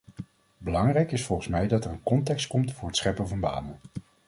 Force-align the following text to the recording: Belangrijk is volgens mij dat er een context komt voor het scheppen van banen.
Belangrijk 0.57 1.11
is 1.11 1.25
volgens 1.25 1.47
mij 1.47 1.67
dat 1.67 1.85
er 1.85 1.91
een 1.91 2.03
context 2.03 2.47
komt 2.47 2.73
voor 2.73 2.87
het 2.87 2.97
scheppen 2.97 3.27
van 3.27 3.39
banen. 3.39 3.79